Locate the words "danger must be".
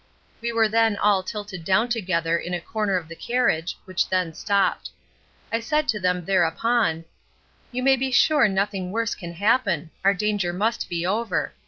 10.15-11.05